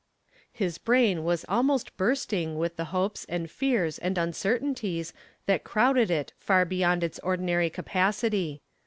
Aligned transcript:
His 0.51 0.79
brain 0.79 1.23
was 1.23 1.45
almost 1.47 1.95
bursting 1.95 2.57
with 2.57 2.75
the 2.75 2.85
hopes 2.85 3.23
and 3.29 3.51
fears 3.51 3.99
and 3.99 4.17
uncertainties 4.17 5.13
that 5.45 5.63
crowded 5.63 6.09
it 6.09 6.33
far 6.39 6.65
beyond 6.65 7.03
its 7.03 7.19
ordinary 7.19 7.69
capacity. 7.69 8.63